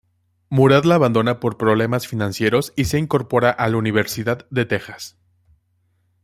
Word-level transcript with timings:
Murad 0.49 0.83
la 0.85 0.95
abandona 0.95 1.39
por 1.39 1.57
problemas 1.59 2.07
financieros 2.07 2.73
y 2.75 2.85
se 2.85 2.97
incorpora 2.97 3.51
a 3.51 3.69
la 3.69 3.77
Universidad 3.77 4.47
de 4.49 4.65
Texas. 4.65 5.15